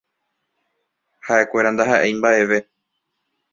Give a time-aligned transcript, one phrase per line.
[1.25, 2.57] Haʼekuéra ndahaʼéi mbaʼeve.